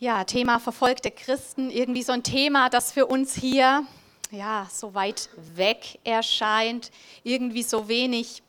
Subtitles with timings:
[0.00, 3.84] Ja, Thema verfolgte Christen, irgendwie so ein Thema, das für uns hier
[4.30, 6.92] ja, so weit weg erscheint,
[7.24, 8.44] irgendwie so wenig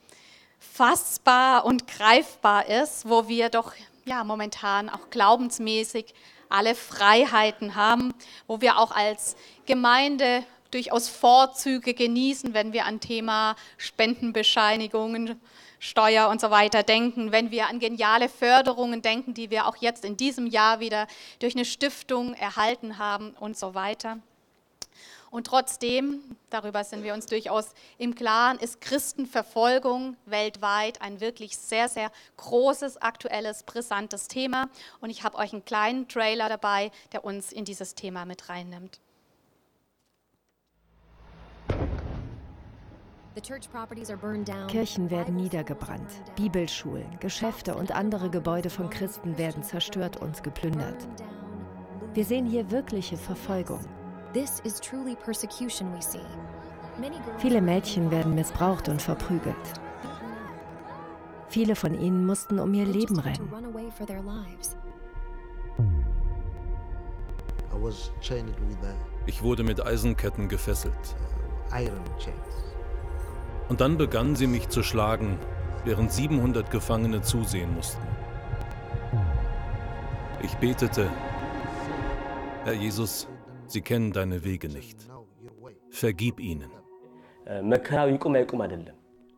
[0.59, 3.73] fassbar und greifbar ist, wo wir doch
[4.05, 6.14] ja momentan auch glaubensmäßig
[6.50, 8.13] alle Freiheiten haben,
[8.45, 9.36] wo wir auch als
[9.66, 15.41] Gemeinde durchaus Vorzüge genießen, wenn wir an Thema Spendenbescheinigungen
[15.80, 20.05] Steuer und so weiter denken, wenn wir an geniale Förderungen denken, die wir auch jetzt
[20.05, 21.07] in diesem Jahr wieder
[21.39, 24.19] durch eine Stiftung erhalten haben und so weiter.
[25.32, 31.88] Und trotzdem, darüber sind wir uns durchaus im Klaren, ist Christenverfolgung weltweit ein wirklich sehr,
[31.88, 34.69] sehr großes, aktuelles, brisantes Thema.
[35.02, 39.00] Und ich habe euch einen kleinen Trailer dabei, der uns in dieses Thema mit reinnimmt.
[44.67, 51.08] Kirchen werden niedergebrannt, Bibelschulen, Geschäfte und andere Gebäude von Christen werden zerstört und geplündert.
[52.13, 53.81] Wir sehen hier wirkliche Verfolgung.
[57.38, 59.55] Viele Mädchen werden missbraucht und verprügelt.
[61.47, 63.52] Viele von ihnen mussten um ihr Leben rennen.
[69.25, 71.16] Ich wurde mit Eisenketten gefesselt.
[73.70, 75.38] Und dann begannen sie mich zu schlagen,
[75.86, 78.02] während 700 Gefangene zusehen mussten.
[80.42, 81.09] Ich betete,
[82.64, 83.28] Herr Jesus,
[83.67, 85.08] sie kennen deine Wege nicht.
[85.92, 86.72] Vergib ihnen.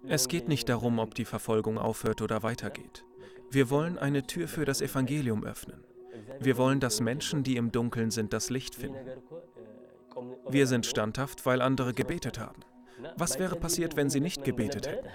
[0.08, 3.06] Es geht nicht darum, ob die Verfolgung aufhört oder weitergeht.
[3.52, 5.84] Wir wollen eine Tür für das Evangelium öffnen.
[6.40, 9.10] Wir wollen, dass Menschen, die im Dunkeln sind, das Licht finden.
[10.50, 12.62] Wir sind standhaft, weil andere gebetet haben.
[13.18, 15.08] Was wäre passiert, wenn sie nicht gebetet hätten?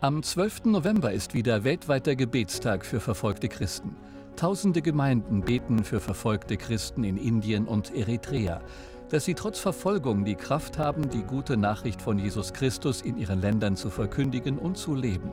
[0.00, 0.66] Am 12.
[0.66, 3.96] November ist wieder weltweiter Gebetstag für verfolgte Christen.
[4.36, 8.60] Tausende Gemeinden beten für verfolgte Christen in Indien und Eritrea,
[9.08, 13.40] dass sie trotz Verfolgung die Kraft haben, die gute Nachricht von Jesus Christus in ihren
[13.40, 15.30] Ländern zu verkündigen und zu leben.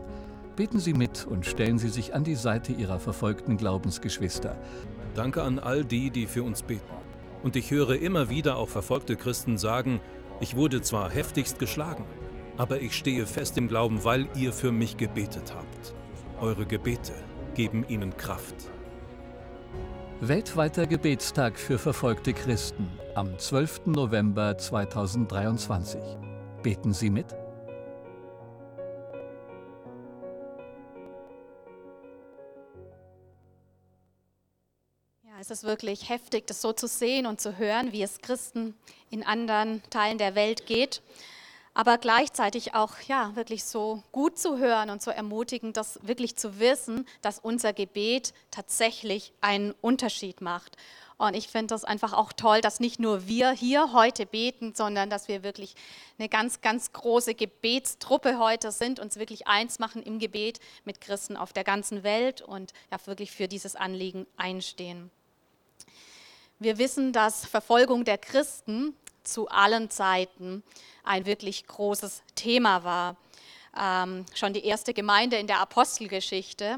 [0.56, 4.56] Beten Sie mit und stellen Sie sich an die Seite Ihrer verfolgten Glaubensgeschwister.
[5.16, 6.84] Danke an all die, die für uns beten.
[7.42, 10.00] Und ich höre immer wieder auch verfolgte Christen sagen,
[10.42, 12.04] ich wurde zwar heftigst geschlagen,
[12.58, 15.94] aber ich stehe fest im Glauben, weil ihr für mich gebetet habt.
[16.42, 17.14] Eure Gebete
[17.54, 18.56] geben ihnen Kraft.
[20.20, 23.88] Weltweiter Gebetstag für verfolgte Christen am 12.
[23.88, 26.00] November 2023.
[26.62, 27.41] Beten Sie mit?
[35.42, 38.76] Es ist wirklich heftig, das so zu sehen und zu hören, wie es Christen
[39.10, 41.02] in anderen Teilen der Welt geht.
[41.74, 46.60] Aber gleichzeitig auch ja, wirklich so gut zu hören und so ermutigend, das wirklich zu
[46.60, 50.78] wissen, dass unser Gebet tatsächlich einen Unterschied macht.
[51.18, 55.10] Und ich finde das einfach auch toll, dass nicht nur wir hier heute beten, sondern
[55.10, 55.74] dass wir wirklich
[56.20, 61.36] eine ganz, ganz große Gebetstruppe heute sind, uns wirklich eins machen im Gebet mit Christen
[61.36, 65.10] auf der ganzen Welt und ja wirklich für dieses Anliegen einstehen.
[66.62, 70.62] Wir wissen, dass Verfolgung der Christen zu allen Zeiten
[71.04, 73.18] ein wirklich großes Thema war.
[73.76, 76.78] Ähm, schon die erste Gemeinde in der Apostelgeschichte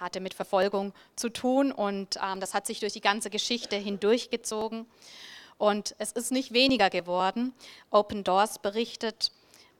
[0.00, 4.86] hatte mit Verfolgung zu tun und ähm, das hat sich durch die ganze Geschichte hindurchgezogen.
[5.58, 7.52] Und es ist nicht weniger geworden.
[7.90, 9.30] Open Doors berichtet,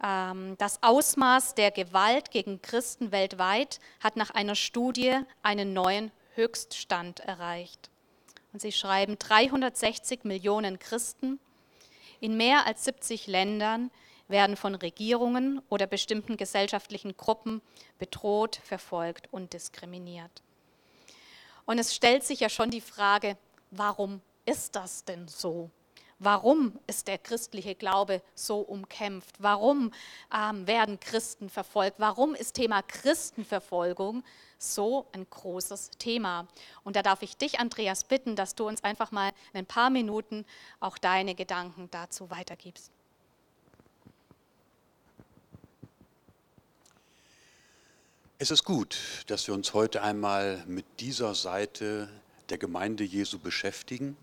[0.04, 7.20] ähm, das Ausmaß der Gewalt gegen Christen weltweit hat nach einer Studie einen neuen Höchststand
[7.20, 7.88] erreicht.
[8.52, 11.38] Und sie schreiben, 360 Millionen Christen
[12.20, 13.90] in mehr als 70 Ländern
[14.28, 17.62] werden von Regierungen oder bestimmten gesellschaftlichen Gruppen
[17.98, 20.42] bedroht, verfolgt und diskriminiert.
[21.64, 23.36] Und es stellt sich ja schon die Frage,
[23.70, 25.70] warum ist das denn so?
[26.18, 29.36] Warum ist der christliche Glaube so umkämpft?
[29.38, 29.92] Warum
[30.34, 32.00] ähm, werden Christen verfolgt?
[32.00, 34.24] Warum ist Thema Christenverfolgung
[34.58, 36.46] so ein großes Thema.
[36.84, 39.90] Und da darf ich dich, Andreas, bitten, dass du uns einfach mal in ein paar
[39.90, 40.44] Minuten
[40.80, 42.90] auch deine Gedanken dazu weitergibst.
[48.40, 52.08] Es ist gut, dass wir uns heute einmal mit dieser Seite
[52.50, 54.16] der Gemeinde Jesu beschäftigen.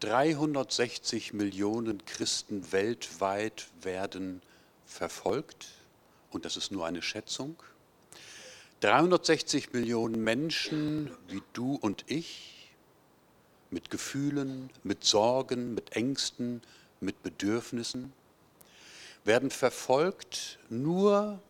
[0.00, 4.42] 360 Millionen Christen weltweit werden
[4.84, 5.68] verfolgt
[6.30, 7.56] und das ist nur eine Schätzung.
[8.80, 12.74] 360 Millionen Menschen wie du und ich,
[13.70, 16.62] mit Gefühlen, mit Sorgen, mit Ängsten,
[17.00, 18.12] mit Bedürfnissen,
[19.24, 21.40] werden verfolgt nur,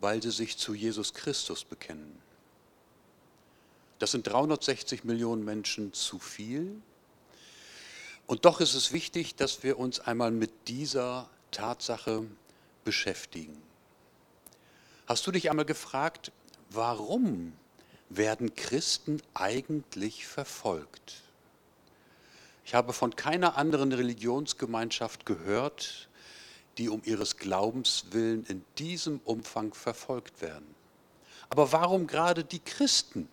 [0.00, 2.16] weil sie sich zu Jesus Christus bekennen.
[3.98, 6.80] Das sind 360 Millionen Menschen zu viel.
[8.28, 12.24] Und doch ist es wichtig, dass wir uns einmal mit dieser Tatsache
[12.84, 13.60] beschäftigen.
[15.06, 16.30] Hast du dich einmal gefragt,
[16.68, 17.54] warum
[18.10, 21.22] werden Christen eigentlich verfolgt?
[22.66, 26.10] Ich habe von keiner anderen Religionsgemeinschaft gehört,
[26.76, 30.74] die um ihres Glaubens willen in diesem Umfang verfolgt werden.
[31.48, 33.26] Aber warum gerade die Christen?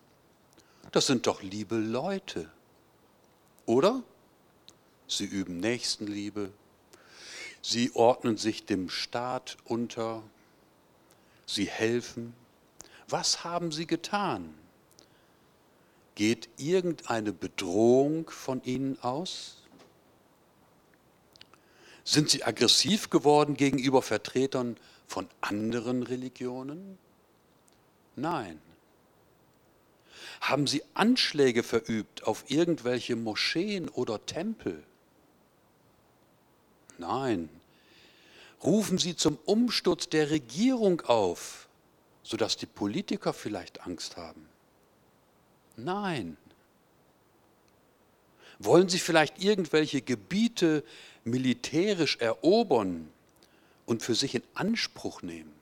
[0.93, 2.49] Das sind doch liebe Leute.
[3.65, 4.01] Oder?
[5.07, 6.51] Sie üben Nächstenliebe.
[7.61, 10.23] Sie ordnen sich dem Staat unter.
[11.45, 12.33] Sie helfen.
[13.07, 14.53] Was haben sie getan?
[16.15, 19.57] Geht irgendeine Bedrohung von ihnen aus?
[22.03, 26.97] Sind sie aggressiv geworden gegenüber Vertretern von anderen Religionen?
[28.15, 28.61] Nein.
[30.41, 34.83] Haben sie Anschläge verübt auf irgendwelche Moscheen oder Tempel?
[36.97, 37.49] Nein.
[38.63, 41.67] Rufen sie zum Umsturz der Regierung auf,
[42.23, 44.47] sodass die Politiker vielleicht Angst haben?
[45.77, 46.37] Nein.
[48.59, 50.83] Wollen sie vielleicht irgendwelche Gebiete
[51.23, 53.11] militärisch erobern
[53.85, 55.53] und für sich in Anspruch nehmen?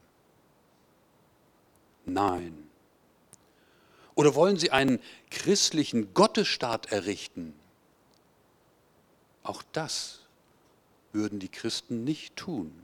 [2.06, 2.70] Nein.
[4.16, 5.00] Oder wollen sie einen
[5.32, 7.56] christlichen Gottesstaat errichten?
[9.42, 10.23] Auch das
[11.14, 12.84] würden die Christen nicht tun.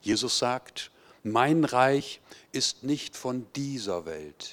[0.00, 0.90] Jesus sagt,
[1.22, 2.20] mein Reich
[2.52, 4.52] ist nicht von dieser Welt.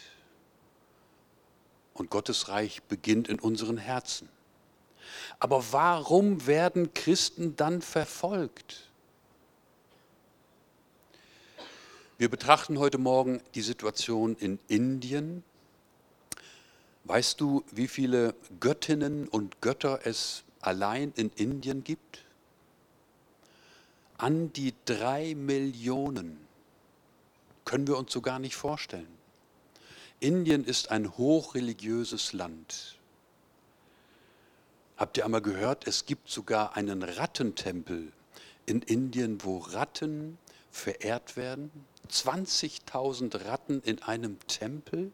[1.93, 4.29] Und Gottes Reich beginnt in unseren Herzen.
[5.39, 8.89] Aber warum werden Christen dann verfolgt?
[12.17, 15.43] Wir betrachten heute Morgen die Situation in Indien.
[17.03, 22.23] Weißt du, wie viele Göttinnen und Götter es allein in Indien gibt?
[24.17, 26.37] An die drei Millionen.
[27.65, 29.07] Können wir uns so gar nicht vorstellen.
[30.19, 32.97] Indien ist ein hochreligiöses Land.
[34.95, 38.11] Habt ihr einmal gehört, es gibt sogar einen Rattentempel
[38.65, 40.37] in Indien, wo Ratten
[40.71, 41.71] verehrt werden?
[42.09, 45.11] 20.000 Ratten in einem Tempel?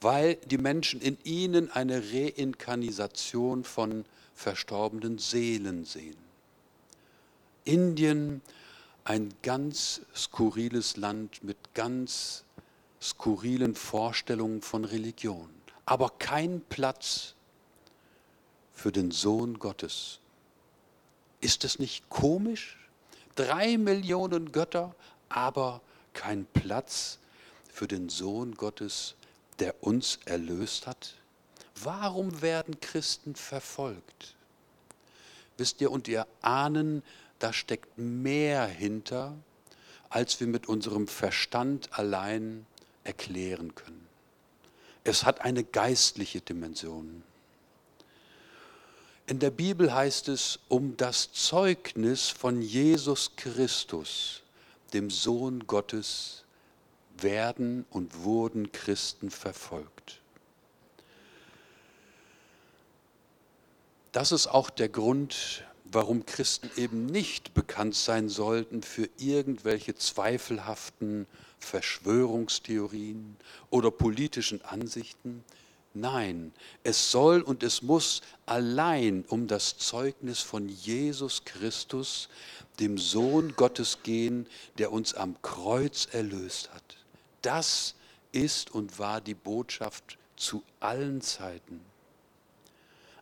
[0.00, 4.04] Weil die Menschen in ihnen eine Reinkarnisation von
[4.34, 6.16] verstorbenen Seelen sehen.
[7.64, 8.42] Indien,
[9.04, 12.44] ein ganz skurriles Land mit ganz
[13.00, 15.50] skurrilen Vorstellungen von Religion,
[15.86, 17.34] aber kein Platz
[18.72, 20.20] für den Sohn Gottes.
[21.40, 22.78] Ist es nicht komisch?
[23.34, 24.94] Drei Millionen Götter,
[25.28, 25.82] aber
[26.14, 27.18] kein Platz
[27.70, 29.14] für den Sohn Gottes,
[29.58, 31.14] der uns erlöst hat?
[31.84, 34.34] Warum werden Christen verfolgt?
[35.58, 37.02] Wisst ihr, und ihr ahnen,
[37.38, 39.36] da steckt mehr hinter,
[40.08, 42.64] als wir mit unserem Verstand allein
[43.04, 44.06] erklären können.
[45.04, 47.22] Es hat eine geistliche Dimension.
[49.26, 54.42] In der Bibel heißt es, um das Zeugnis von Jesus Christus,
[54.94, 56.44] dem Sohn Gottes,
[57.18, 60.20] werden und wurden Christen verfolgt.
[64.14, 71.26] Das ist auch der Grund, warum Christen eben nicht bekannt sein sollten für irgendwelche zweifelhaften
[71.58, 73.36] Verschwörungstheorien
[73.70, 75.42] oder politischen Ansichten.
[75.94, 76.52] Nein,
[76.84, 82.28] es soll und es muss allein um das Zeugnis von Jesus Christus,
[82.78, 84.46] dem Sohn Gottes gehen,
[84.78, 86.98] der uns am Kreuz erlöst hat.
[87.42, 87.96] Das
[88.30, 91.80] ist und war die Botschaft zu allen Zeiten.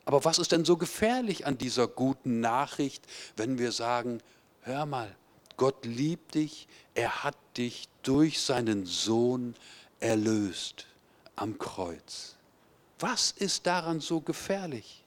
[0.04, 3.04] Aber was ist denn so gefährlich an dieser guten Nachricht,
[3.36, 4.20] wenn wir sagen,
[4.62, 5.14] hör mal,
[5.56, 9.54] Gott liebt dich, er hat dich durch seinen Sohn
[10.00, 10.86] erlöst
[11.36, 12.36] am Kreuz.
[12.98, 15.04] Was ist daran so gefährlich?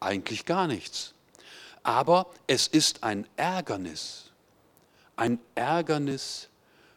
[0.00, 1.14] Eigentlich gar nichts.
[1.82, 4.30] Aber es ist ein Ärgernis,
[5.16, 6.48] ein Ärgernis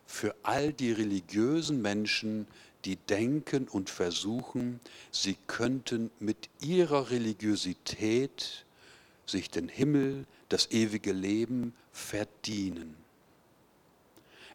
[0.05, 2.47] für all die religiösen Menschen,
[2.85, 4.79] die denken und versuchen,
[5.11, 8.65] sie könnten mit ihrer Religiosität
[9.25, 12.95] sich den Himmel, das ewige Leben verdienen.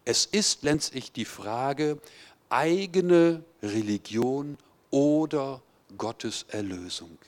[0.05, 2.01] Es ist letztlich die Frage,
[2.49, 4.57] eigene Religion
[4.91, 5.61] oder
[5.99, 7.19] Gottes Erlösung.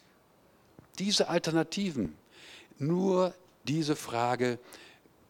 [0.99, 2.15] Diese Alternativen,
[2.79, 4.59] nur diese Frage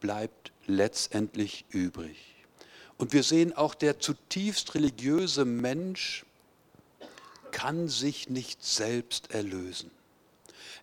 [0.00, 2.31] bleibt letztendlich übrig.
[3.02, 6.24] Und wir sehen auch, der zutiefst religiöse Mensch
[7.50, 9.90] kann sich nicht selbst erlösen.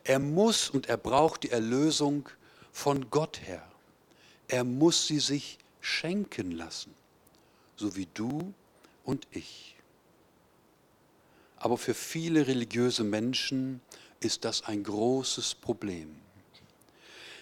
[0.04, 2.28] Er muss und er braucht die Erlösung
[2.74, 3.66] von Gott her.
[4.50, 6.94] Er muss sie sich schenken lassen,
[7.78, 8.54] so wie du
[9.06, 9.78] und ich.
[11.56, 13.80] Aber für viele religiöse Menschen
[14.20, 16.18] ist das ein großes Problem.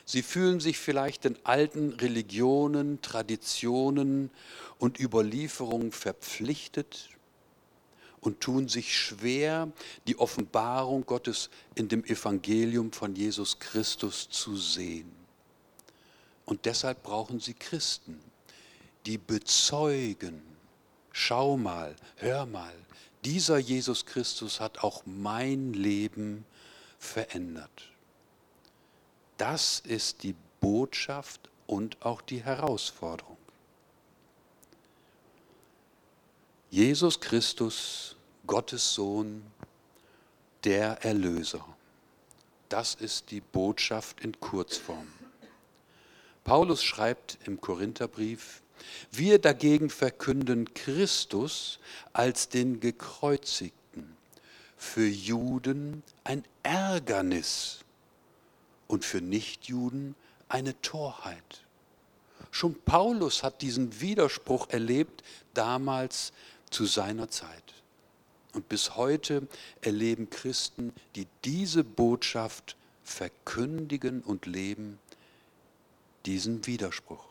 [0.10, 4.30] Sie fühlen sich vielleicht den alten Religionen, Traditionen
[4.80, 7.10] und Überlieferungen verpflichtet
[8.22, 9.70] und tun sich schwer,
[10.08, 15.12] die Offenbarung Gottes in dem Evangelium von Jesus Christus zu sehen.
[16.46, 18.18] Und deshalb brauchen sie Christen,
[19.06, 20.42] die bezeugen,
[21.12, 22.74] schau mal, hör mal,
[23.26, 26.46] dieser Jesus Christus hat auch mein Leben
[26.98, 27.90] verändert.
[29.38, 33.38] Das ist die Botschaft und auch die Herausforderung.
[36.70, 38.16] Jesus Christus,
[38.46, 39.44] Gottes Sohn,
[40.64, 41.64] der Erlöser.
[42.68, 45.08] Das ist die Botschaft in Kurzform.
[46.44, 48.62] Paulus schreibt im Korintherbrief,
[49.12, 51.80] wir dagegen verkünden Christus
[52.14, 54.18] als den Gekreuzigten,
[54.78, 57.80] für Juden ein Ärgernis
[58.88, 60.16] und für Nichtjuden
[60.50, 61.64] eine Torheit.
[62.52, 66.32] Schon Paulus hat diesen Widerspruch erlebt, damals
[66.70, 67.74] zu seiner Zeit.
[68.54, 69.48] Und bis heute
[69.82, 75.00] erleben Christen, die diese Botschaft verkündigen und leben,
[76.26, 77.24] diesen Widerspruch.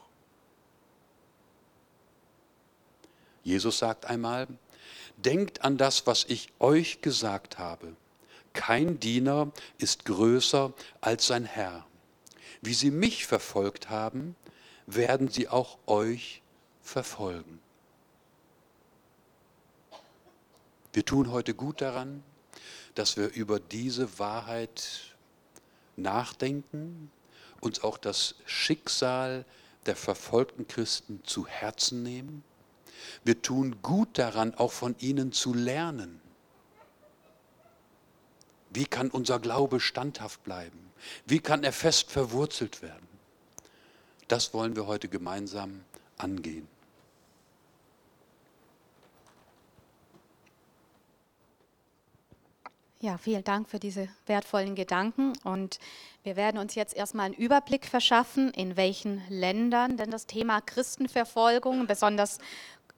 [3.42, 4.46] Jesus sagt einmal,
[5.16, 7.94] denkt an das, was ich euch gesagt habe.
[8.56, 11.86] Kein Diener ist größer als sein Herr.
[12.62, 14.34] Wie sie mich verfolgt haben,
[14.86, 16.42] werden sie auch euch
[16.82, 17.60] verfolgen.
[20.92, 22.24] Wir tun heute gut daran,
[22.94, 25.14] dass wir über diese Wahrheit
[25.96, 27.10] nachdenken,
[27.60, 29.44] uns auch das Schicksal
[29.84, 32.42] der verfolgten Christen zu Herzen nehmen.
[33.22, 36.20] Wir tun gut daran, auch von ihnen zu lernen.
[38.76, 40.92] Wie kann unser Glaube standhaft bleiben?
[41.24, 43.08] Wie kann er fest verwurzelt werden?
[44.28, 45.82] Das wollen wir heute gemeinsam
[46.18, 46.68] angehen.
[53.00, 55.32] Ja, vielen Dank für diese wertvollen Gedanken.
[55.42, 55.78] Und
[56.22, 61.86] wir werden uns jetzt erstmal einen Überblick verschaffen, in welchen Ländern denn das Thema Christenverfolgung
[61.86, 62.40] besonders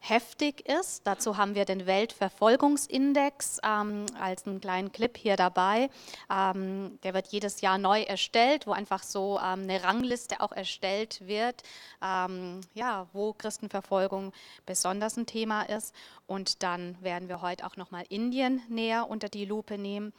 [0.01, 1.07] heftig ist.
[1.07, 5.91] Dazu haben wir den Weltverfolgungsindex ähm, als einen kleinen Clip hier dabei.
[6.31, 11.27] Ähm, der wird jedes Jahr neu erstellt, wo einfach so ähm, eine Rangliste auch erstellt
[11.27, 11.63] wird,
[12.03, 14.33] ähm, ja, wo Christenverfolgung
[14.67, 15.95] besonders ein Thema ist.
[16.27, 20.13] Und dann werden wir heute auch nochmal Indien näher unter die Lupe nehmen.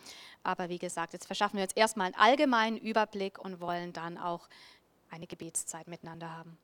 [0.43, 4.48] Aber wie gesagt, jetzt verschaffen wir uns erstmal einen allgemeinen Überblick und wollen dann auch
[5.09, 6.57] eine Gebetszeit miteinander haben.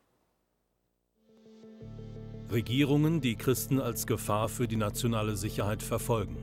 [2.51, 6.37] Regierungen, die Christen als Gefahr für die nationale Sicherheit verfolgen.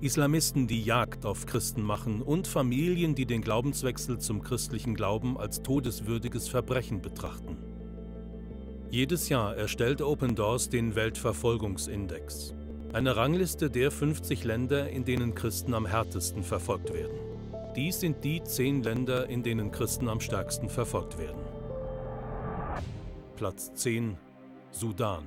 [0.00, 5.62] Islamisten, die Jagd auf Christen machen und Familien, die den Glaubenswechsel zum christlichen Glauben als
[5.62, 7.56] todeswürdiges Verbrechen betrachten.
[8.90, 12.54] Jedes Jahr erstellt Open Doors den Weltverfolgungsindex,
[12.92, 17.18] eine Rangliste der 50 Länder, in denen Christen am härtesten verfolgt werden.
[17.74, 21.40] Dies sind die zehn Länder, in denen Christen am stärksten verfolgt werden.
[23.36, 24.16] Platz 10
[24.78, 25.24] Sudan.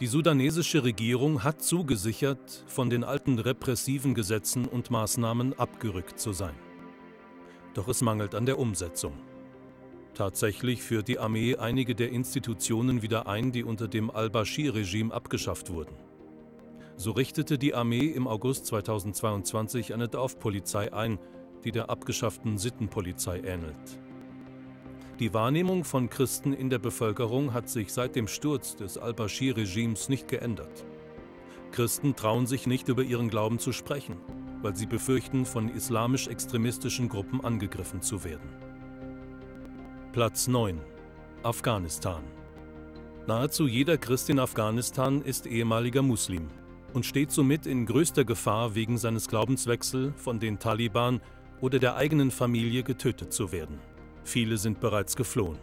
[0.00, 6.54] Die sudanesische Regierung hat zugesichert, von den alten repressiven Gesetzen und Maßnahmen abgerückt zu sein.
[7.74, 9.12] Doch es mangelt an der Umsetzung.
[10.14, 15.94] Tatsächlich führt die Armee einige der Institutionen wieder ein, die unter dem al-Bashir-Regime abgeschafft wurden.
[16.96, 21.18] So richtete die Armee im August 2022 eine Dorfpolizei ein,
[21.62, 23.98] die der abgeschafften Sittenpolizei ähnelt.
[25.18, 30.28] Die Wahrnehmung von Christen in der Bevölkerung hat sich seit dem Sturz des al-Bashir-Regimes nicht
[30.28, 30.84] geändert.
[31.72, 34.18] Christen trauen sich nicht über ihren Glauben zu sprechen,
[34.60, 38.46] weil sie befürchten, von islamisch-extremistischen Gruppen angegriffen zu werden.
[40.12, 40.78] Platz 9
[41.42, 42.22] Afghanistan
[43.26, 46.48] Nahezu jeder Christ in Afghanistan ist ehemaliger Muslim
[46.92, 51.22] und steht somit in größter Gefahr, wegen seines Glaubenswechsels von den Taliban
[51.62, 53.78] oder der eigenen Familie getötet zu werden.
[54.26, 55.56] Viele sind bereits geflohen.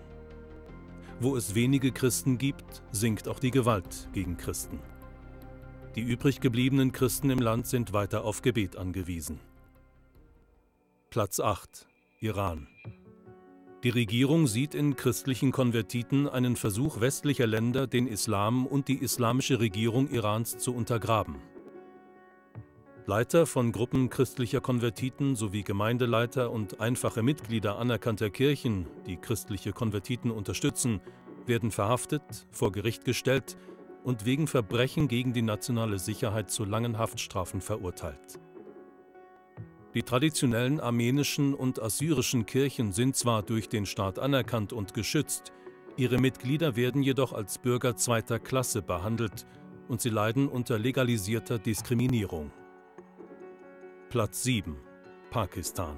[1.19, 4.79] Wo es wenige Christen gibt, sinkt auch die Gewalt gegen Christen.
[5.95, 9.41] Die übrig gebliebenen Christen im Land sind weiter auf Gebet angewiesen.
[11.09, 11.87] Platz 8
[12.21, 12.69] Iran
[13.83, 19.59] Die Regierung sieht in christlichen Konvertiten einen Versuch westlicher Länder, den Islam und die islamische
[19.59, 21.35] Regierung Irans zu untergraben.
[23.05, 30.31] Leiter von Gruppen christlicher Konvertiten sowie Gemeindeleiter und einfache Mitglieder anerkannter Kirchen, die christliche Konvertiten
[30.31, 31.01] unterstützen,
[31.45, 33.57] werden verhaftet, vor Gericht gestellt
[34.05, 38.39] und wegen Verbrechen gegen die nationale Sicherheit zu langen Haftstrafen verurteilt.
[39.93, 45.51] Die traditionellen armenischen und assyrischen Kirchen sind zwar durch den Staat anerkannt und geschützt,
[45.97, 49.45] ihre Mitglieder werden jedoch als Bürger zweiter Klasse behandelt
[49.89, 52.53] und sie leiden unter legalisierter Diskriminierung.
[54.13, 54.77] Platz 7
[55.31, 55.97] Pakistan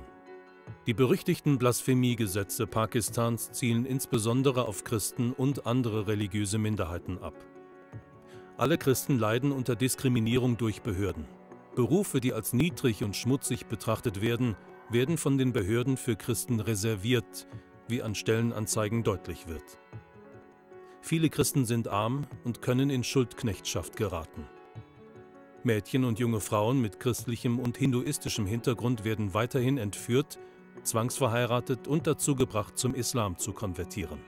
[0.87, 7.33] Die berüchtigten Blasphemiegesetze Pakistans zielen insbesondere auf Christen und andere religiöse Minderheiten ab.
[8.55, 11.27] Alle Christen leiden unter Diskriminierung durch Behörden.
[11.75, 14.55] Berufe, die als niedrig und schmutzig betrachtet werden,
[14.89, 17.49] werden von den Behörden für Christen reserviert,
[17.89, 19.77] wie an Stellenanzeigen deutlich wird.
[21.01, 24.47] Viele Christen sind arm und können in Schuldknechtschaft geraten.
[25.65, 30.39] Mädchen und junge Frauen mit christlichem und hinduistischem Hintergrund werden weiterhin entführt,
[30.83, 34.19] zwangsverheiratet und dazu gebracht, zum Islam zu konvertieren.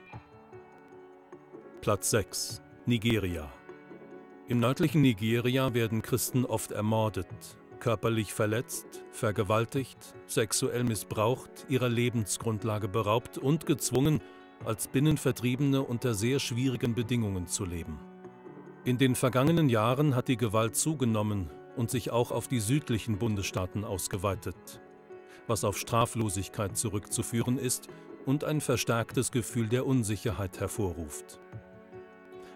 [1.80, 3.52] Platz 6 Nigeria
[4.48, 7.28] Im nördlichen Nigeria werden Christen oft ermordet,
[7.78, 14.20] körperlich verletzt, vergewaltigt, sexuell missbraucht, ihrer Lebensgrundlage beraubt und gezwungen,
[14.64, 17.98] als Binnenvertriebene unter sehr schwierigen Bedingungen zu leben.
[18.88, 23.84] In den vergangenen Jahren hat die Gewalt zugenommen und sich auch auf die südlichen Bundesstaaten
[23.84, 24.80] ausgeweitet,
[25.46, 27.88] was auf Straflosigkeit zurückzuführen ist
[28.24, 31.38] und ein verstärktes Gefühl der Unsicherheit hervorruft.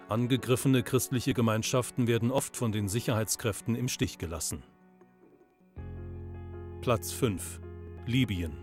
[0.08, 4.62] Angegriffene christliche Gemeinschaften werden oft von den Sicherheitskräften im Stich gelassen.
[6.80, 7.60] Platz 5
[8.06, 8.56] Libyen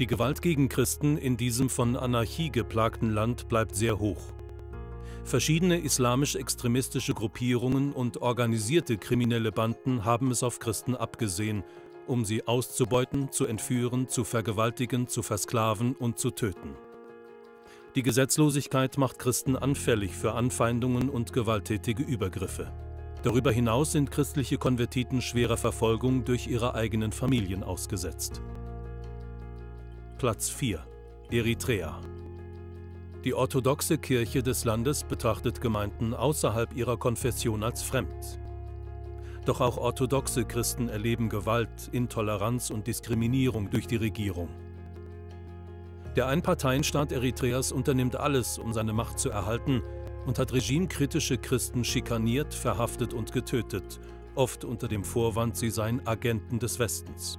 [0.00, 4.32] Die Gewalt gegen Christen in diesem von Anarchie geplagten Land bleibt sehr hoch.
[5.24, 11.62] Verschiedene islamisch-extremistische Gruppierungen und organisierte kriminelle Banden haben es auf Christen abgesehen,
[12.06, 16.74] um sie auszubeuten, zu entführen, zu vergewaltigen, zu versklaven und zu töten.
[17.94, 22.72] Die Gesetzlosigkeit macht Christen anfällig für Anfeindungen und gewalttätige Übergriffe.
[23.22, 28.40] Darüber hinaus sind christliche Konvertiten schwerer Verfolgung durch ihre eigenen Familien ausgesetzt.
[30.18, 30.84] Platz 4
[31.30, 32.00] Eritrea
[33.24, 38.40] die orthodoxe Kirche des Landes betrachtet Gemeinden außerhalb ihrer Konfession als fremd.
[39.44, 44.48] Doch auch orthodoxe Christen erleben Gewalt, Intoleranz und Diskriminierung durch die Regierung.
[46.16, 49.82] Der Einparteienstaat Eritreas unternimmt alles, um seine Macht zu erhalten
[50.26, 54.00] und hat regimekritische Christen schikaniert, verhaftet und getötet,
[54.34, 57.38] oft unter dem Vorwand, sie seien Agenten des Westens.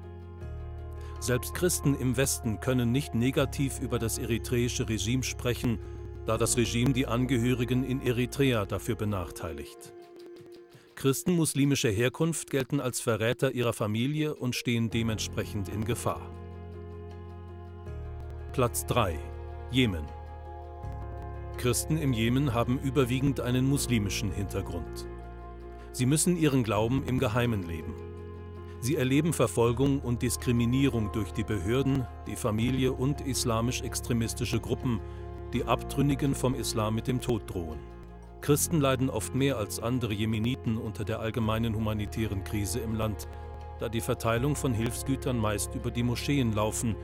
[1.22, 5.78] Selbst Christen im Westen können nicht negativ über das eritreische Regime sprechen,
[6.26, 9.94] da das Regime die Angehörigen in Eritrea dafür benachteiligt.
[10.96, 16.28] Christen muslimischer Herkunft gelten als Verräter ihrer Familie und stehen dementsprechend in Gefahr.
[18.54, 19.20] Platz 3
[19.70, 20.06] Jemen
[21.58, 25.06] Christen im Jemen haben überwiegend einen muslimischen Hintergrund.
[25.92, 28.11] Sie müssen ihren Glauben im Geheimen leben.
[28.82, 35.00] Sie erleben Verfolgung und Diskriminierung durch die Behörden, die Familie und islamisch-extremistische Gruppen,
[35.54, 37.80] die Abtrünnigen vom Islam mit dem Tod drohen.
[38.42, 43.28] Christen leiden oft mehr als andere Jemeniten unter der allgemeinen humanitären Krise im Land,
[43.80, 46.96] da die Verteilung von Hilfsgütern meist über die Moscheen laufen,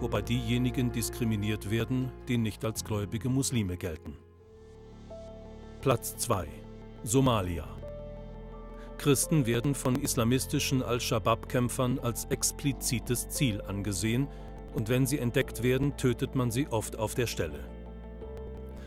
[0.00, 4.18] wobei diejenigen diskriminiert werden, die nicht als gläubige Muslime gelten.
[5.80, 6.46] Platz 2
[7.04, 7.81] Somalia
[9.02, 14.28] Christen werden von islamistischen Al-Shabaab-Kämpfern als explizites Ziel angesehen
[14.74, 17.58] und wenn sie entdeckt werden, tötet man sie oft auf der Stelle.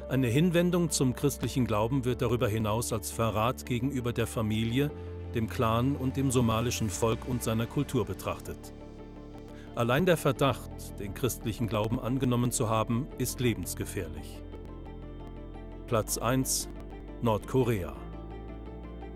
[0.08, 4.90] Eine Hinwendung zum christlichen Glauben wird darüber hinaus als Verrat gegenüber der Familie,
[5.34, 8.74] dem Clan und dem somalischen Volk und seiner Kultur betrachtet.
[9.76, 14.42] Allein der Verdacht, den christlichen Glauben angenommen zu haben, ist lebensgefährlich.
[15.88, 16.70] Platz 1
[17.22, 18.05] Nordkorea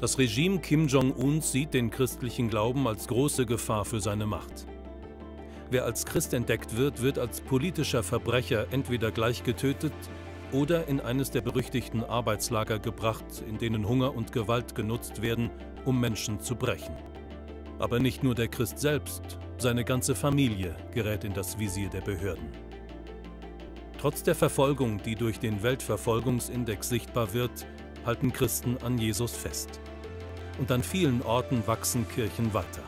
[0.02, 4.66] das Regime Kim Jong-uns sieht den christlichen Glauben als große Gefahr für seine Macht.
[5.72, 9.94] Wer als Christ entdeckt wird, wird als politischer Verbrecher entweder gleich getötet
[10.54, 15.50] oder in eines der berüchtigten Arbeitslager gebracht, in denen Hunger und Gewalt genutzt werden,
[15.84, 16.96] um Menschen zu brechen.
[17.78, 22.48] Aber nicht nur der Christ selbst, seine ganze Familie gerät in das Visier der Behörden.
[24.00, 27.68] Trotz der Verfolgung, die durch den Weltverfolgungsindex sichtbar wird,
[28.06, 29.80] halten Christen an Jesus fest
[30.60, 32.84] und an vielen Orten wachsen Kirchen weiter.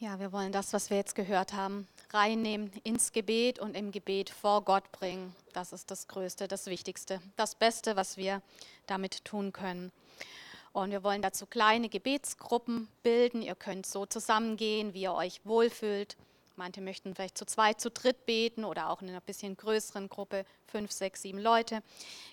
[0.02, 4.30] Ja, wir wollen das, was wir jetzt gehört haben, reinnehmen ins Gebet und im Gebet
[4.30, 5.32] vor Gott bringen.
[5.52, 8.42] Das ist das Größte, das Wichtigste, das Beste, was wir
[8.88, 9.92] damit tun können.
[10.72, 13.42] Und wir wollen dazu kleine Gebetsgruppen bilden.
[13.42, 16.16] Ihr könnt so zusammengehen, wie ihr euch wohlfühlt.
[16.56, 20.44] Manche möchten vielleicht zu zweit, zu dritt beten oder auch in einer bisschen größeren Gruppe,
[20.66, 21.82] fünf, sechs, sieben Leute.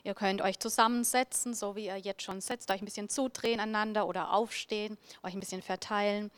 [0.03, 4.07] Ihr könnt euch zusammensetzen, so wie ihr jetzt schon setzt, euch ein bisschen zudrehen einander
[4.07, 6.31] oder aufstehen, euch ein bisschen verteilen.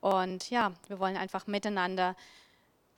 [0.00, 2.16] Und ja, wir wollen einfach miteinander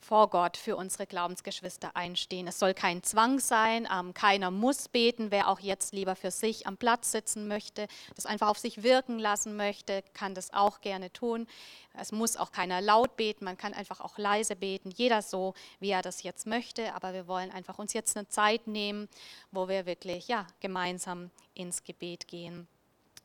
[0.00, 2.48] vor Gott für unsere Glaubensgeschwister einstehen.
[2.48, 5.30] Es soll kein Zwang sein, ähm, keiner muss beten.
[5.30, 9.18] Wer auch jetzt lieber für sich am Platz sitzen möchte, das einfach auf sich wirken
[9.18, 11.46] lassen möchte, kann das auch gerne tun.
[11.94, 15.90] Es muss auch keiner laut beten, man kann einfach auch leise beten, jeder so, wie
[15.90, 16.94] er das jetzt möchte.
[16.94, 19.08] Aber wir wollen einfach uns jetzt eine Zeit nehmen,
[19.50, 22.66] wo wir wirklich ja, gemeinsam ins Gebet gehen.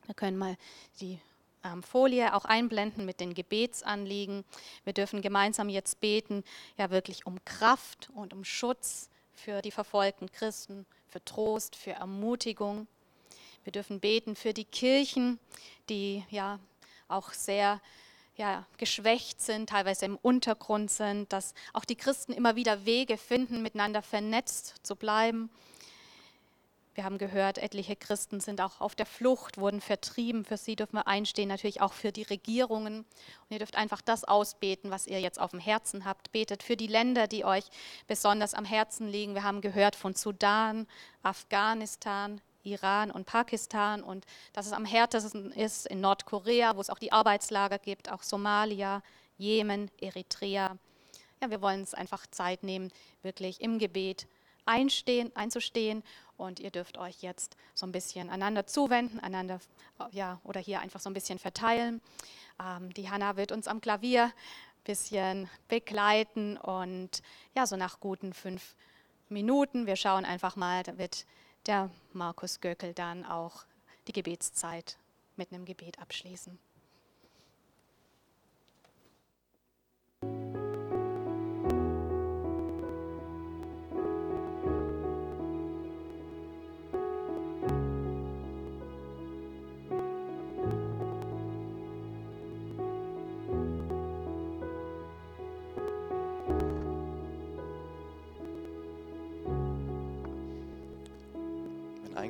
[0.04, 0.56] Wir können mal
[1.00, 1.18] die
[1.82, 4.44] Folie auch einblenden mit den Gebetsanliegen.
[4.84, 6.44] Wir dürfen gemeinsam jetzt beten,
[6.76, 12.86] ja wirklich um Kraft und um Schutz für die verfolgten Christen, für Trost, für Ermutigung.
[13.64, 15.40] Wir dürfen beten für die Kirchen,
[15.88, 16.60] die ja
[17.08, 17.80] auch sehr
[18.36, 23.62] ja, geschwächt sind, teilweise im Untergrund sind, dass auch die Christen immer wieder Wege finden,
[23.62, 25.50] miteinander vernetzt zu bleiben
[26.96, 30.46] wir haben gehört, etliche Christen sind auch auf der Flucht, wurden vertrieben.
[30.46, 33.00] Für sie dürfen wir einstehen, natürlich auch für die Regierungen.
[33.00, 33.06] Und
[33.50, 36.32] ihr dürft einfach das ausbeten, was ihr jetzt auf dem Herzen habt.
[36.32, 37.64] Betet für die Länder, die euch
[38.06, 39.34] besonders am Herzen liegen.
[39.34, 40.86] Wir haben gehört von Sudan,
[41.22, 46.98] Afghanistan, Iran und Pakistan und dass es am härtesten ist in Nordkorea, wo es auch
[46.98, 49.02] die Arbeitslager gibt, auch Somalia,
[49.36, 50.78] Jemen, Eritrea.
[51.42, 52.90] Ja, wir wollen uns einfach Zeit nehmen,
[53.22, 54.26] wirklich im Gebet
[54.66, 56.02] einstehen, einzustehen
[56.36, 59.60] und ihr dürft euch jetzt so ein bisschen einander zuwenden, einander
[60.12, 62.00] ja, oder hier einfach so ein bisschen verteilen.
[62.62, 67.22] Ähm, die Hanna wird uns am Klavier ein bisschen begleiten und
[67.54, 68.76] ja, so nach guten fünf
[69.28, 71.26] Minuten, wir schauen einfach mal, da wird
[71.66, 73.64] der Markus Göckel dann auch
[74.06, 74.98] die Gebetszeit
[75.36, 76.58] mit einem Gebet abschließen.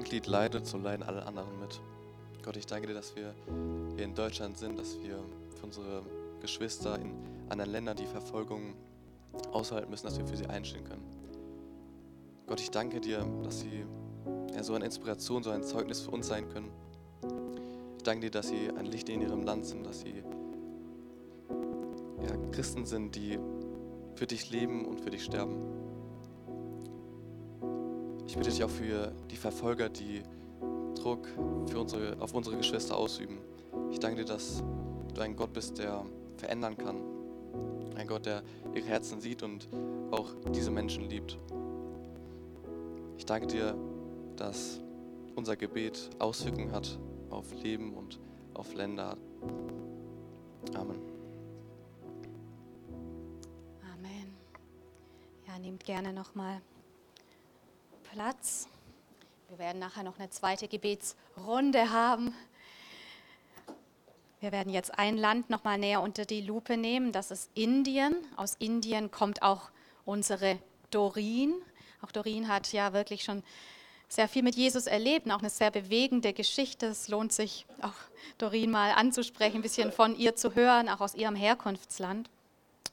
[0.09, 1.81] Glied leidet, so leiden alle anderen mit.
[2.45, 3.35] Gott, ich danke dir, dass wir
[3.97, 5.19] hier in Deutschland sind, dass wir
[5.59, 6.03] für unsere
[6.41, 7.13] Geschwister in
[7.49, 8.75] anderen Ländern, die Verfolgung
[9.51, 11.03] aushalten müssen, dass wir für sie einstehen können.
[12.47, 13.85] Gott, ich danke dir, dass sie
[14.55, 16.71] ja, so eine Inspiration, so ein Zeugnis für uns sein können.
[17.97, 20.23] Ich danke dir, dass sie ein Licht in ihrem Land sind, dass sie
[22.23, 23.41] ja, Christen sind, die
[24.15, 25.86] für dich leben und für dich sterben.
[28.37, 30.23] Ich bitte dich auch für die Verfolger, die
[30.95, 31.27] Druck
[31.69, 33.39] für unsere, auf unsere Geschwister ausüben.
[33.91, 34.63] Ich danke dir, dass
[35.15, 36.05] du ein Gott bist, der
[36.37, 36.97] verändern kann.
[37.97, 38.43] Ein Gott, der
[38.75, 39.67] ihre Herzen sieht und
[40.11, 41.39] auch diese Menschen liebt.
[43.17, 43.75] Ich danke dir,
[44.37, 44.83] dass
[45.35, 46.99] unser Gebet Auswirkungen hat
[47.31, 48.21] auf Leben und
[48.53, 49.17] auf Länder.
[50.75, 51.01] Amen.
[53.95, 54.37] Amen.
[55.47, 56.61] Ja, nehmt gerne nochmal
[58.17, 58.67] Platz.
[59.51, 62.35] Wir werden nachher noch eine zweite Gebetsrunde haben.
[64.41, 67.13] Wir werden jetzt ein Land noch mal näher unter die Lupe nehmen.
[67.13, 68.17] Das ist Indien.
[68.37, 69.69] Aus Indien kommt auch
[70.07, 70.59] unsere
[70.91, 71.53] Dorin.
[72.01, 73.43] Auch Dorin hat ja wirklich schon
[74.09, 76.87] sehr viel mit Jesus erlebt und auch eine sehr bewegende Geschichte.
[76.87, 77.93] Es lohnt sich auch
[78.39, 82.31] Dorin mal anzusprechen, ein bisschen von ihr zu hören, auch aus ihrem Herkunftsland.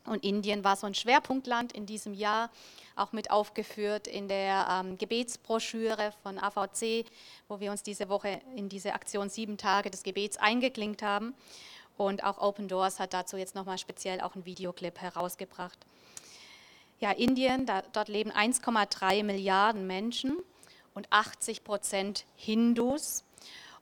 [0.06, 2.50] Und Indien war so ein Schwerpunktland in diesem Jahr,
[2.96, 7.06] auch mit aufgeführt in der ähm, Gebetsbroschüre von AVC,
[7.48, 11.34] wo wir uns diese Woche in diese Aktion sieben Tage des Gebets eingeklinkt haben.
[11.98, 15.78] Und auch Open Doors hat dazu jetzt nochmal speziell auch einen Videoclip herausgebracht.
[17.00, 20.38] Ja, Indien, da, dort leben 1,3 Milliarden Menschen
[20.94, 23.24] und 80 Prozent Hindus.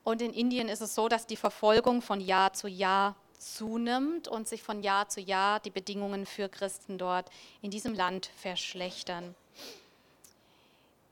[0.03, 4.47] Und in Indien ist es so, dass die Verfolgung von Jahr zu Jahr zunimmt und
[4.47, 7.29] sich von Jahr zu Jahr die Bedingungen für Christen dort
[7.61, 9.35] in diesem Land verschlechtern.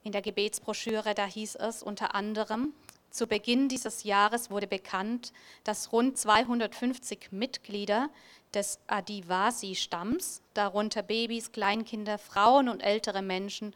[0.04, 2.74] In der Gebetsbroschüre, da hieß es unter anderem,
[3.10, 8.10] zu Beginn dieses Jahres wurde bekannt, dass rund 250 Mitglieder
[8.54, 13.74] des Adivasi-Stamms, darunter Babys, Kleinkinder, Frauen und ältere Menschen,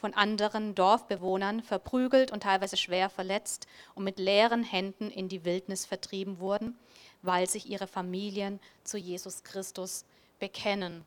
[0.00, 5.84] von anderen Dorfbewohnern verprügelt und teilweise schwer verletzt und mit leeren Händen in die Wildnis
[5.86, 6.78] vertrieben wurden,
[7.22, 10.04] weil sich ihre Familien zu Jesus Christus
[10.38, 11.04] bekennen.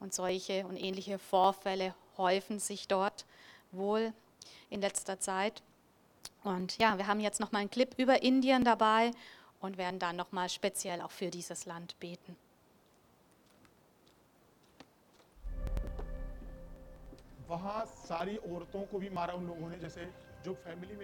[0.00, 3.24] Und solche und ähnliche Vorfälle häufen sich dort
[3.70, 4.12] wohl
[4.70, 5.62] in letzter Zeit.
[6.42, 9.12] Und ja, wir haben jetzt noch mal einen Clip über Indien dabei
[9.60, 12.36] und werden dann noch mal speziell auch für dieses Land beten.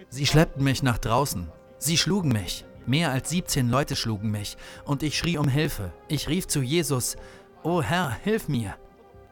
[0.09, 1.49] Sie schleppten mich nach draußen.
[1.79, 2.65] Sie schlugen mich.
[2.85, 4.57] Mehr als 17 Leute schlugen mich.
[4.83, 5.93] Und ich schrie um Hilfe.
[6.09, 7.15] Ich rief zu Jesus,
[7.63, 8.75] Oh Herr, hilf mir.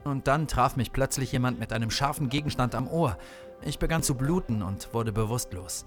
[0.06, 3.18] Und dann traf mich plötzlich jemand mit einem scharfen Gegenstand am Ohr.
[3.64, 5.86] Ich begann zu bluten und wurde bewusstlos.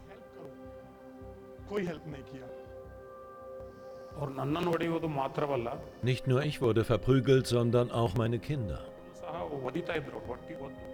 [6.03, 8.81] Nicht nur ich wurde verprügelt, sondern auch meine Kinder.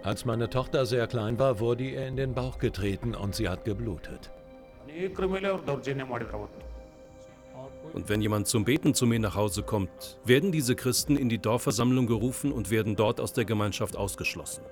[0.03, 3.65] Als meine Tochter sehr klein war, wurde ihr in den Bauch getreten und sie hat
[3.65, 4.31] geblutet.
[7.93, 11.39] Und wenn jemand zum Beten zu mir nach Hause kommt, werden diese Christen in die
[11.39, 14.63] Dorfversammlung gerufen und werden dort aus der Gemeinschaft ausgeschlossen.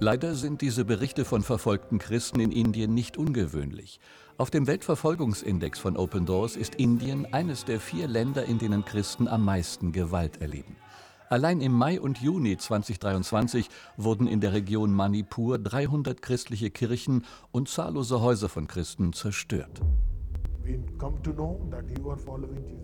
[0.00, 3.98] Leider sind diese Berichte von verfolgten Christen in Indien nicht ungewöhnlich.
[4.36, 9.26] Auf dem Weltverfolgungsindex von Open Doors ist Indien eines der vier Länder, in denen Christen
[9.26, 10.76] am meisten Gewalt erleben.
[11.28, 17.68] Allein im Mai und Juni 2023 wurden in der Region Manipur 300 christliche Kirchen und
[17.68, 19.82] zahllose Häuser von Christen zerstört.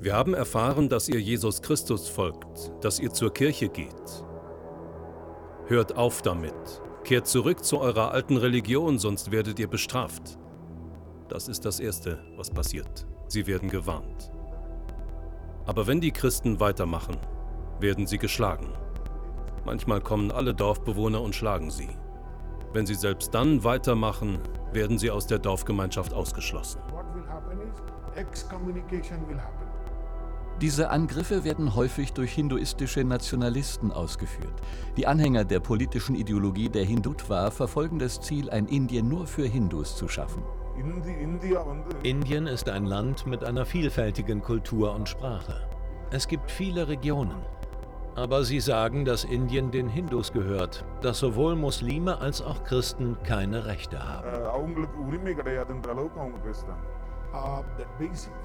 [0.01, 4.25] Wir haben erfahren, dass ihr Jesus Christus folgt, dass ihr zur Kirche geht.
[5.67, 6.83] Hört auf damit.
[7.05, 10.39] Kehrt zurück zu eurer alten Religion, sonst werdet ihr bestraft.
[11.29, 13.07] Das ist das Erste, was passiert.
[13.29, 14.31] Sie werden gewarnt.
[15.67, 17.17] Aber wenn die Christen weitermachen,
[17.81, 18.69] werden sie geschlagen.
[19.65, 21.89] Manchmal kommen alle Dorfbewohner und schlagen sie.
[22.73, 24.39] Wenn sie selbst dann weitermachen,
[24.73, 26.81] werden sie aus der Dorfgemeinschaft ausgeschlossen.
[30.61, 34.55] Diese Angriffe werden häufig durch hinduistische Nationalisten ausgeführt.
[34.97, 39.97] Die Anhänger der politischen Ideologie der Hindutva verfolgen das Ziel, ein Indien nur für Hindus
[39.97, 40.43] zu schaffen.
[42.03, 45.69] Indien ist ein Land mit einer vielfältigen Kultur und Sprache.
[46.11, 47.43] Es gibt viele Regionen.
[48.17, 53.67] Aber sie sagen, dass Indien den Hindus gehört, dass sowohl Muslime als auch Christen keine
[53.67, 54.29] Rechte haben.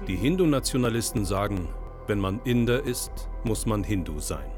[0.08, 1.68] Die Hindu-Nationalisten sagen,
[2.08, 4.50] wenn man Inder ist, muss man Hindu sein.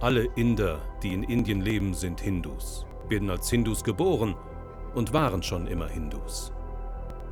[0.00, 4.36] Alle Inder, die in Indien leben, sind Hindus, werden als Hindus geboren
[4.94, 6.52] und waren schon immer Hindus.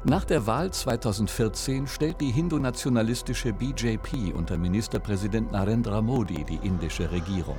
[0.04, 7.56] Nach der Wahl 2014 stellt die hindu-nationalistische BJP unter Ministerpräsident Narendra Modi die indische Regierung.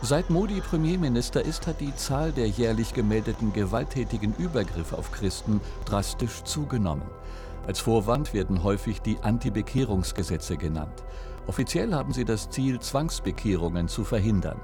[0.00, 6.42] Seit Modi Premierminister ist, hat die Zahl der jährlich gemeldeten gewalttätigen Übergriffe auf Christen drastisch
[6.44, 7.06] zugenommen.
[7.66, 11.04] Als Vorwand werden häufig die Antibekehrungsgesetze genannt.
[11.46, 14.58] Offiziell haben sie das Ziel, Zwangsbekehrungen zu verhindern.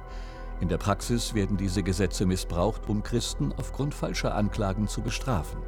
[0.61, 5.59] In der Praxis werden diese Gesetze missbraucht, um Christen aufgrund falscher Anklagen zu bestrafen.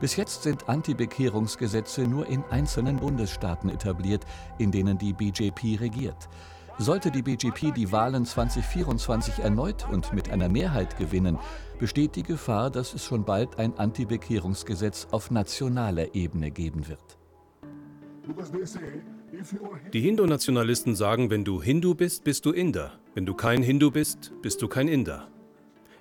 [0.00, 4.24] Bis jetzt sind Antibekehrungsgesetze nur in einzelnen Bundesstaaten etabliert,
[4.58, 6.28] in denen die BJP regiert.
[6.78, 11.38] Sollte die BJP die Wahlen 2024 erneut und mit einer Mehrheit gewinnen,
[11.78, 17.18] besteht die Gefahr, dass es schon bald ein Antibekehrungsgesetz auf nationaler Ebene geben wird.
[19.92, 22.92] Die Hindu-Nationalisten sagen, wenn du Hindu bist, bist du Inder.
[23.14, 25.28] Wenn du kein Hindu bist, bist du kein Inder.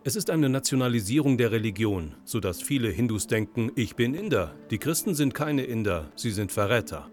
[0.08, 4.54] Es ist eine Nationalisierung der Religion, sodass viele Hindus denken, ich bin Inder.
[4.70, 7.10] Die Christen sind keine Inder, sie sind Verräter.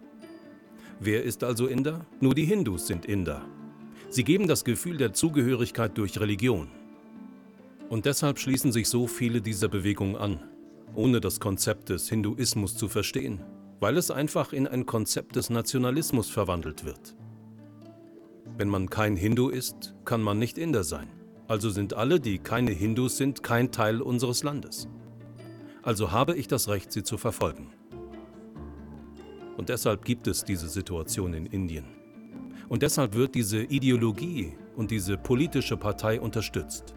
[1.00, 2.04] Wer ist also Inder?
[2.20, 3.46] Nur die Hindus sind Inder.
[4.10, 6.68] Sie geben das Gefühl der Zugehörigkeit durch Religion.
[7.88, 10.40] Und deshalb schließen sich so viele dieser Bewegungen an,
[10.94, 13.40] ohne das Konzept des Hinduismus zu verstehen,
[13.80, 17.16] weil es einfach in ein Konzept des Nationalismus verwandelt wird.
[18.58, 21.21] Wenn man kein Hindu ist, kann man nicht Inder sein.
[21.48, 24.88] Also sind alle, die keine Hindus sind, kein Teil unseres Landes.
[25.82, 27.72] Also habe ich das Recht, sie zu verfolgen.
[29.56, 31.84] Und deshalb gibt es diese Situation in Indien.
[32.68, 36.94] Und deshalb wird diese Ideologie und diese politische Partei unterstützt.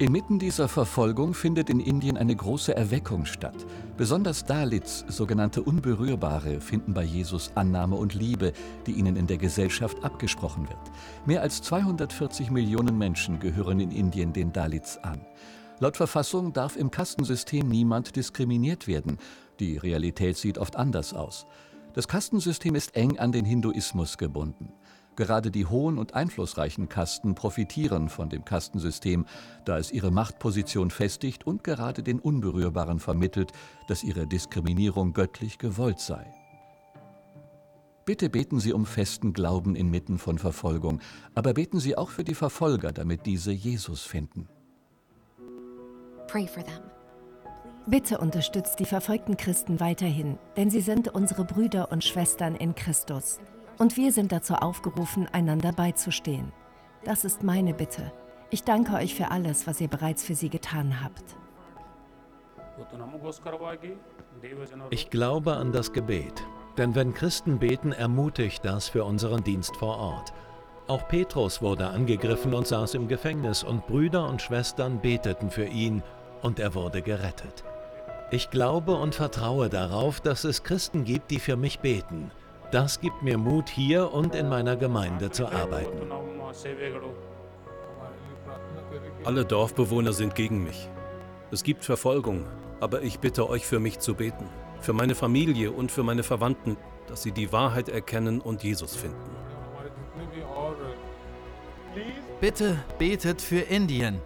[0.00, 3.66] Inmitten dieser Verfolgung findet in Indien eine große Erweckung statt.
[3.96, 8.52] Besonders Dalits, sogenannte Unberührbare, finden bei Jesus Annahme und Liebe,
[8.86, 10.78] die ihnen in der Gesellschaft abgesprochen wird.
[11.26, 15.20] Mehr als 240 Millionen Menschen gehören in Indien den Dalits an.
[15.80, 19.18] Laut Verfassung darf im Kastensystem niemand diskriminiert werden.
[19.58, 21.44] Die Realität sieht oft anders aus.
[21.94, 24.72] Das Kastensystem ist eng an den Hinduismus gebunden.
[25.18, 29.26] Gerade die hohen und einflussreichen Kasten profitieren von dem Kastensystem,
[29.64, 33.50] da es ihre Machtposition festigt und gerade den Unberührbaren vermittelt,
[33.88, 36.24] dass ihre Diskriminierung göttlich gewollt sei.
[38.04, 41.00] Bitte beten Sie um festen Glauben inmitten von Verfolgung,
[41.34, 44.48] aber beten Sie auch für die Verfolger, damit diese Jesus finden.
[47.88, 53.40] Bitte unterstützt die verfolgten Christen weiterhin, denn sie sind unsere Brüder und Schwestern in Christus.
[53.78, 56.52] Und wir sind dazu aufgerufen, einander beizustehen.
[57.04, 58.12] Das ist meine Bitte.
[58.50, 61.24] Ich danke euch für alles, was ihr bereits für sie getan habt.
[64.90, 66.44] Ich glaube an das Gebet,
[66.76, 70.32] denn wenn Christen beten, ermutigt das für unseren Dienst vor Ort.
[70.86, 76.02] Auch Petrus wurde angegriffen und saß im Gefängnis und Brüder und Schwestern beteten für ihn
[76.40, 77.64] und er wurde gerettet.
[78.30, 82.30] Ich glaube und vertraue darauf, dass es Christen gibt, die für mich beten.
[82.70, 86.12] Das gibt mir Mut, hier und in meiner Gemeinde zu arbeiten.
[89.24, 90.88] Alle Dorfbewohner sind gegen mich.
[91.50, 92.46] Es gibt Verfolgung,
[92.80, 94.48] aber ich bitte euch für mich zu beten,
[94.80, 96.76] für meine Familie und für meine Verwandten,
[97.06, 99.16] dass sie die Wahrheit erkennen und Jesus finden.
[102.40, 104.20] Bitte betet für Indien.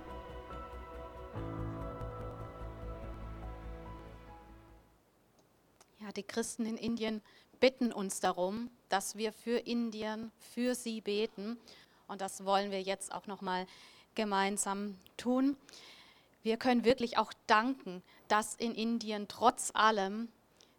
[6.00, 7.22] Ja, die Christen in Indien
[7.62, 11.56] bitten uns darum, dass wir für Indien, für sie beten.
[12.08, 13.68] Und das wollen wir jetzt auch nochmal
[14.16, 15.56] gemeinsam tun.
[16.42, 20.26] Wir können wirklich auch danken, dass in Indien trotz allem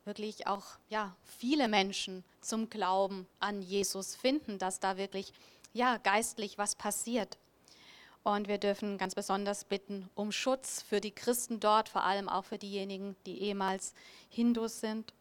[0.04, 5.32] wirklich auch ja, viele Menschen zum Glauben an Jesus finden, dass da wirklich
[5.72, 7.38] ja, geistlich was passiert.
[8.24, 12.44] Und wir dürfen ganz besonders bitten um Schutz für die Christen dort, vor allem auch
[12.44, 13.94] für diejenigen, die ehemals
[14.30, 15.14] Hindus sind.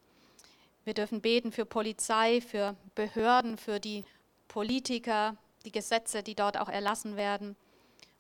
[0.85, 4.05] Wir dürfen beten für Polizei, für Behörden, für die
[4.49, 7.57] Politiker, die Gesetze, die dort auch erlassen werden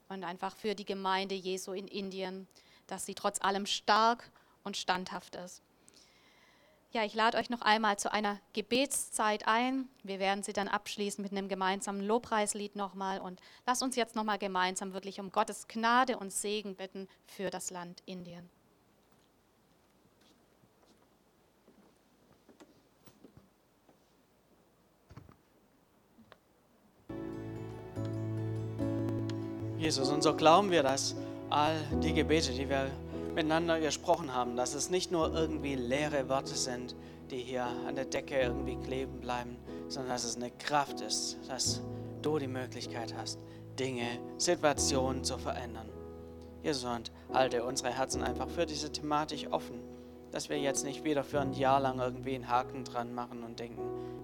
[0.08, 2.46] und einfach für die Gemeinde Jesu in Indien,
[2.86, 4.30] dass sie trotz allem stark
[4.62, 5.62] und standhaft ist.
[6.92, 9.88] Ja, ich lade euch noch einmal zu einer Gebetszeit ein.
[10.02, 13.18] Wir werden sie dann abschließen mit einem gemeinsamen Lobpreislied nochmal.
[13.18, 17.70] Und lass uns jetzt nochmal gemeinsam wirklich um Gottes Gnade und Segen bitten für das
[17.70, 18.50] Land Indien.
[29.82, 31.16] Jesus, und so glauben wir, dass
[31.50, 32.88] all die Gebete, die wir
[33.34, 36.94] miteinander gesprochen haben, dass es nicht nur irgendwie leere Worte sind,
[37.32, 39.56] die hier an der Decke irgendwie kleben bleiben,
[39.88, 41.80] sondern dass es eine Kraft ist, dass
[42.22, 43.40] du die Möglichkeit hast,
[43.76, 44.06] Dinge,
[44.38, 45.88] Situationen zu verändern.
[46.62, 49.80] Jesus, und halte unsere Herzen einfach für diese Thematik offen,
[50.30, 53.58] dass wir jetzt nicht wieder für ein Jahr lang irgendwie einen Haken dran machen und
[53.58, 53.82] denken,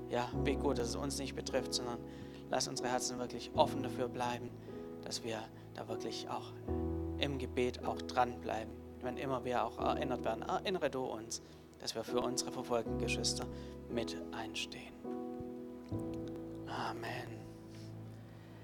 [0.09, 1.99] ja, wie gut, dass es uns nicht betrifft, sondern
[2.49, 4.51] lass unsere Herzen wirklich offen dafür bleiben,
[5.09, 5.43] dass wir
[5.75, 6.53] da wirklich auch
[7.19, 8.71] im Gebet auch dranbleiben
[9.03, 11.43] wenn immer wir auch erinnert werden, erinnere du uns,
[11.81, 13.47] dass wir für unsere verfolgten Geschwister
[13.89, 14.95] mit einstehen.
[16.67, 17.48] Amen.